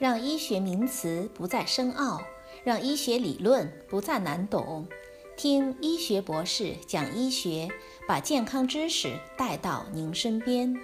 [0.00, 2.22] 让医学名词不再深奥，
[2.64, 4.88] 让医学理论不再难懂。
[5.36, 7.68] 听医学博士讲医学，
[8.08, 10.74] 把健康知识带到您身边。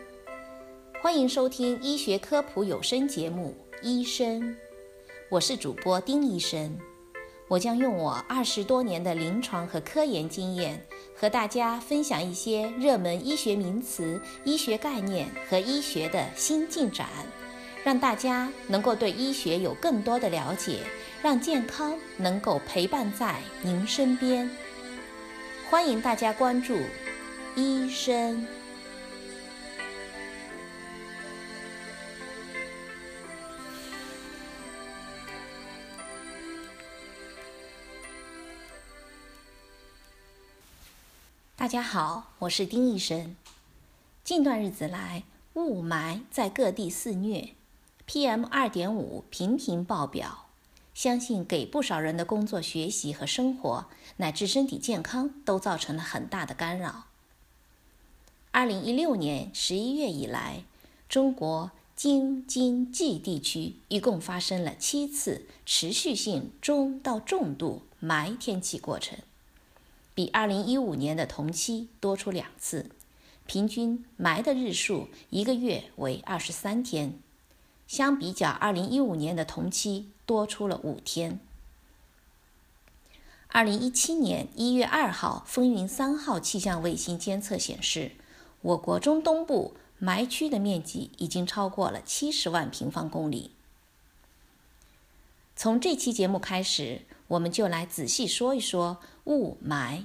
[1.01, 4.43] 欢迎收听医学科普有声节目《医生》，
[5.30, 6.79] 我是主播丁医生。
[7.48, 10.87] 我将用我二十多年的临床和科研经验，
[11.19, 17.09] 和大家分享一些热门医学名词、医学概念和医学的新进展，
[17.87, 20.81] 让大家能够对医学有更多的了解，
[21.23, 24.51] 让健康能够陪伴在您身边。
[25.71, 26.77] 欢迎大家关注
[27.55, 28.45] 医生。
[41.55, 43.37] 大家好，我是丁医生。
[44.25, 45.23] 近段日子来，
[45.55, 47.50] 雾霾在各地肆虐
[48.09, 50.47] ，PM 二点五频频爆表，
[50.95, 53.87] 相信给不少人的工作、学习和生活，
[54.19, 57.05] 乃至身体健康都造成了很大的干扰。
[58.53, 60.62] 二零一六年十一月以来，
[61.09, 69.19] 中国京津冀地区一共发生了七次持续性中到重度霾天气过程。
[70.15, 72.91] 比二零一五年的同期多出两次，
[73.45, 77.19] 平均霾的日数一个月为二十三天，
[77.87, 81.41] 相比较二零一五年的同期多出了五天。
[83.48, 88.12] 二零一七年一月二号，风云三号气象卫星监测显示，
[88.61, 93.53] 我国中东部霾区的面积已经超过了七十万平方公里。
[95.55, 97.03] 从这期节目开始。
[97.28, 100.05] 我们就来仔细说一说雾霾。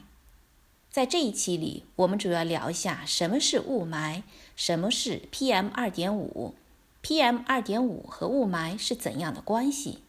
[0.89, 4.23] 在这一期里，我们主要聊一下什么是雾霾，
[4.55, 6.55] 什么是 PM 二点五
[7.03, 9.99] ，PM 二点五和雾霾是怎样的关系。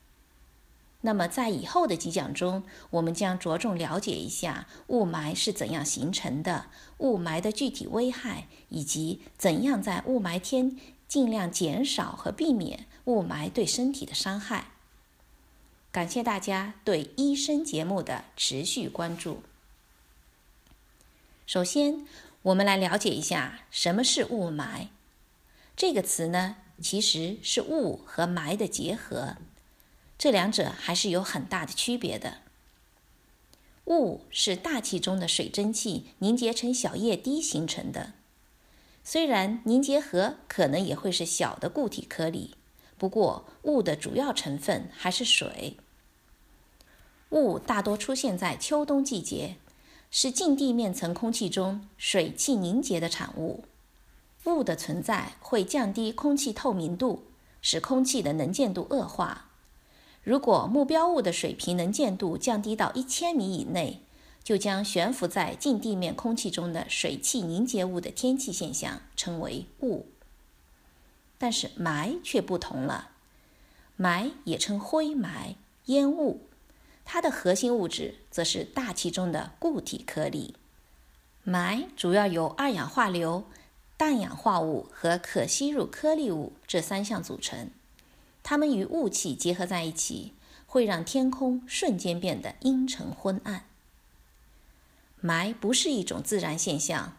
[1.04, 6.66] 那么在以后的几讲中，我们将着重了解一下雾霾是怎样形成的，
[6.98, 14.68] 雾霾的具体危害，以及怎样在雾霾天尽量减少和避免雾霾对身体的伤害。
[15.90, 19.42] 感谢大家对医生节目的持续关注。
[21.44, 22.06] 首先，
[22.42, 24.86] 我们来了解一下什么是雾霾。
[25.76, 29.36] 这个词呢，其实是雾和霾的结合，
[30.18, 32.38] 这两者还是有很大的区别的。
[33.86, 38.12] 雾是大气中的水蒸气凝结成小液滴形成的，
[39.02, 42.54] 虽然凝结核可能也会是小的固体颗粒。
[42.98, 45.76] 不过，雾的主要成分还是水。
[47.30, 49.56] 雾大多出现在秋冬季节，
[50.10, 53.64] 是近地面层空气中水汽凝结的产物。
[54.44, 57.24] 雾的存在会降低空气透明度，
[57.60, 59.50] 使空气的能见度恶化。
[60.24, 64.02] 如果目标物的水平能见度降低到一千米以内，
[64.44, 70.06] 就将悬浮在近地面空气中的水汽凝结物的天气现象称为雾。
[71.38, 73.10] 但是霾却不同了，
[73.98, 76.46] 霾也称灰霾、烟雾，
[77.04, 80.54] 它的核心物质则是大气中的固体颗粒。
[81.44, 83.44] 霾主要由二氧化硫、
[84.02, 87.70] 氮氧化物和可吸入颗粒物这三项组成，
[88.42, 90.32] 它们与雾气结合在一起，
[90.66, 93.66] 会让天空瞬间变得阴沉昏暗。
[95.22, 97.12] 霾不是一种自然现象。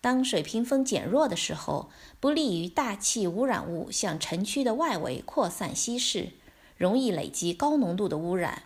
[0.00, 1.90] 当水平风减弱的时候，
[2.20, 6.30] 不利于大气污染物向城区的外围扩散稀释，
[6.78, 8.62] 容易累积高浓度的污染。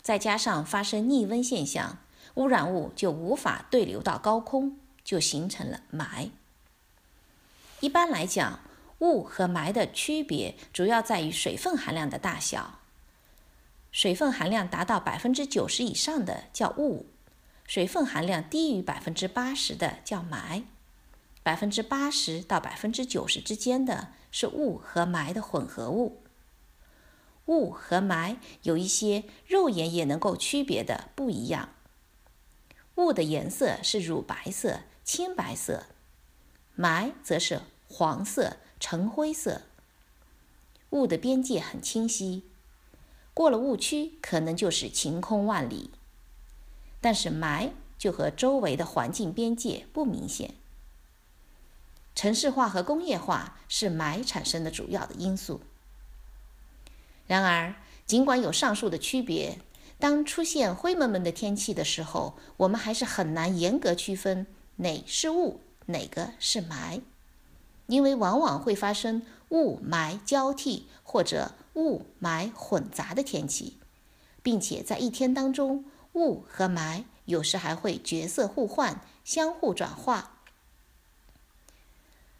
[0.00, 1.98] 再加上发生逆温现象，
[2.36, 6.30] 污染物就无法对流到高空，就形成了霾。
[7.86, 8.58] 一般来讲，
[8.98, 12.80] 雾和霾的区别主要在于水分含量的大小。
[13.92, 17.06] 水分含量达到百分之九十以上的叫雾。
[17.64, 20.64] 水分含量低于百分之八十的叫霾，
[21.44, 26.24] 百分之八十到百分之九十之间的是雾和霾的混合物。
[27.44, 31.68] 雾和霾有一些肉眼也能够区别的不一样。
[32.96, 35.86] 雾的颜色是乳白色、青白色，
[36.76, 39.62] 霾则是黄色、橙灰色。
[40.90, 42.44] 雾的边界很清晰，
[43.34, 45.90] 过了雾区可能就是晴空万里。
[47.00, 50.54] 但是霾就和周围的环境边界不明显。
[52.14, 55.60] 城市化和工业化是霾产生的主要的因素。
[57.26, 57.74] 然而，
[58.06, 59.58] 尽管有上述的区别，
[59.98, 64.46] 当出现灰蒙蒙的天气的时候，我们还是很难严格区分
[64.76, 67.02] 哪是雾，哪个是霾，
[67.86, 73.78] 因为往往会发生雾霾交替或者雾霾混杂的天气，
[74.42, 75.84] 并且在一天当中，
[76.14, 80.32] 雾和霾有时还会角色互换，相互转化。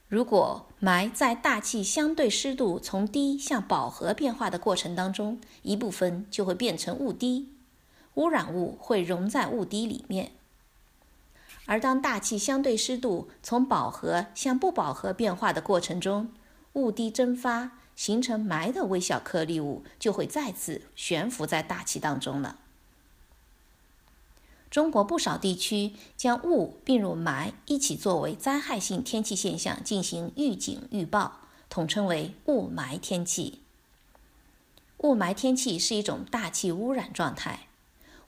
[0.08, 7.52] 如果霾在大气相对湿度从低向饱和变化的过程当中，一部分就会变成雾滴，
[8.14, 10.30] 污染物会溶在雾滴里面。
[11.66, 16.32] 而当大气相对湿度从饱和向不饱和变化的过程中，
[16.74, 22.58] 雾滴蒸发形成霾的微小颗粒物就会再次悬浮在大气当中了。
[24.68, 31.40] 中国不少地区将雾并入霾一起作为灾害性天气现象进行预警预报，
[31.70, 33.60] 统称为雾霾天气。
[34.98, 37.65] 雾霾天气是一种大气污染状态，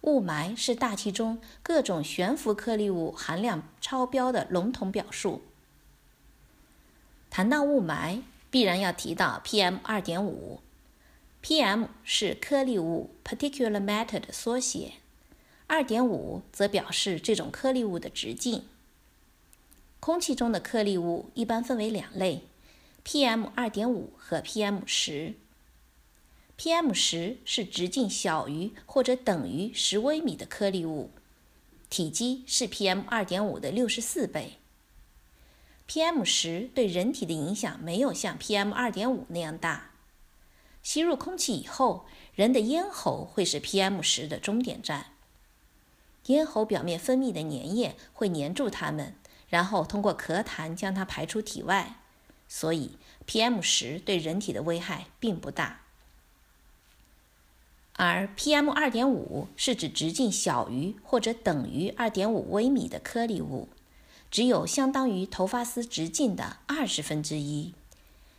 [0.03, 5.43] 雾霾是大气中各种悬浮颗粒物含量超标的笼统表述。
[7.31, 10.61] 谈到雾霾，必然要提到 PM 二点五
[11.43, 14.95] ，PM 是颗粒物 （particular matter） 的缩写。
[15.67, 18.65] 二点五则表示这种颗粒物的直径。
[20.01, 22.45] 空气中的颗粒物一般分为两类
[23.05, 25.35] ：PM 二点五和 PM 十。
[26.59, 31.11] PM 十是直径小于或者等于十微米的颗粒物，
[31.89, 34.55] 体积是 PM 二点五的六十四倍。
[35.87, 39.93] PM 十对人体的影响没有像 PM 二点五那样大。
[40.83, 45.13] 吸入空气以后，人的咽喉会是 PM 十的终点站。
[46.27, 49.15] 咽喉表面分泌的粘液会粘住它们，
[49.49, 52.01] 然后通过咳痰将它排出体外。
[52.49, 55.83] 所以，PM 十对人体的危害并不大。
[58.01, 63.69] 而 PM 二点五是指直径小于或者等于二点五微米的颗粒物，
[64.31, 67.75] 只有相当于头发丝直径的二十分之一，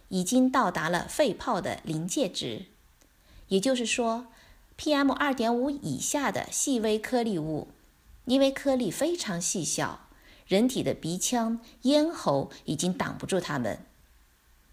[0.08, 2.68] 已经到达了肺泡的临界值。
[3.50, 4.28] 也就是说
[4.78, 7.68] ，PM 二点五以下的细微颗粒物。
[8.24, 10.08] 因为颗粒非常细小，
[10.48, 13.80] 人体的鼻腔、咽喉已经挡不住它们。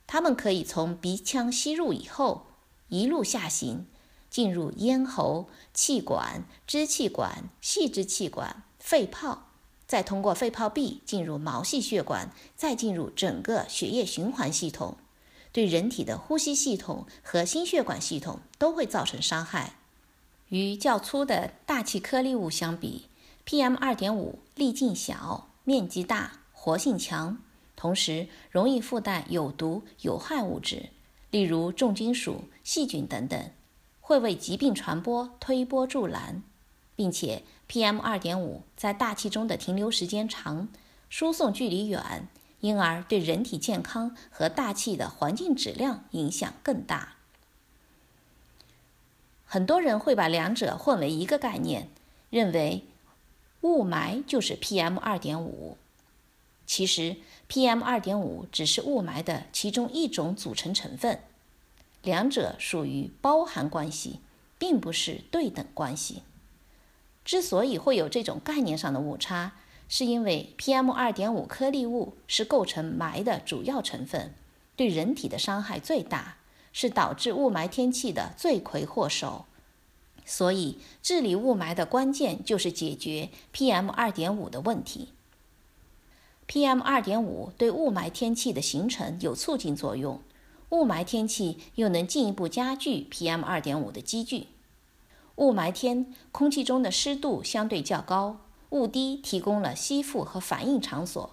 [0.06, 2.46] 它们可以从鼻腔吸入以后，
[2.90, 3.86] 一路下行，
[4.30, 9.48] 进入咽喉、气管、支气管、细支气管、肺泡，
[9.86, 14.96] 再通过肺泡壁进入毛细血管，再进入整个血液循环系统，
[15.52, 19.74] 对人体的呼吸系统和心血管系统都会造成伤害。
[20.48, 23.06] 与较粗的大气颗粒物相比
[23.44, 27.38] ，PM 二点五粒径小、面积大、活性强，
[27.74, 30.90] 同时容易附带有毒有害物质，
[31.30, 33.50] 例如重金属、细菌等等，
[34.06, 36.44] 会为疾病传播推波助澜，
[36.94, 40.68] 并且 PM 二点五在大气中的停留时间长，
[41.10, 42.28] 输送距离远，
[42.60, 47.16] 因而对人体健康和大气的环境质量影响更大。
[49.44, 51.88] 很多人会把两者混为一个概念，
[52.30, 52.84] 认为。
[53.62, 55.76] 雾霾就是 PM 二点五，
[56.66, 57.16] 其实
[57.48, 61.18] PM 二点五只是雾霾的其中一种组成成分，
[62.06, 64.20] 两者属于包含关系，
[64.58, 66.22] 并不是对等关系。
[67.24, 69.54] 之所以会有这种概念上的误差，
[69.88, 74.32] 是因为 PM 二点五颗粒物是构成霾的主要成分，
[74.76, 76.36] 对人体的伤害最大，
[76.72, 79.46] 是导致雾霾天气的罪魁祸首。
[80.24, 85.08] 所以，治理雾霾的关键就是解决 PM 二点五的问题。
[86.46, 90.20] PM 二点五对雾霾天气的形成有促进作用，
[90.70, 94.48] 雾霾天气又能进一步加剧 PM 二点五的积聚。
[95.36, 98.38] 雾霾天空气中的湿度相对较高，
[98.70, 101.30] 雾滴提供了吸附和反应场所，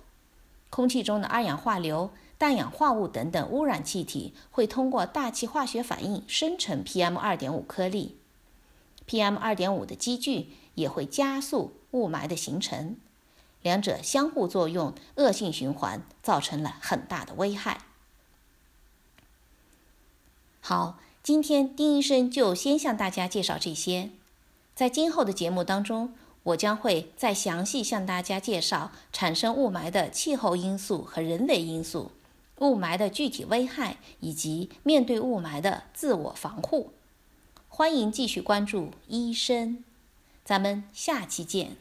[0.69, 8.17] 空气中的二氧化硫、氮氧化物等等污染气体会通过大气化学反应生成 PM 二点五颗粒。
[9.07, 12.97] PM 二点五的积聚也会加速雾霾的形成，
[13.61, 17.79] 两者相互作用，恶性循环，造成了很大的危害。
[20.65, 24.11] 好，今天丁医生就先向大家介绍这些，
[24.73, 32.11] 在今后的节目当中，我将会再详细向大家介绍产生雾霾的气候因素和人为因素，
[32.59, 36.91] 雾霾的具体危害以及面对雾霾的自我防护。
[37.67, 39.83] 欢迎继续关注医生，
[40.45, 41.75] 咱们下期见。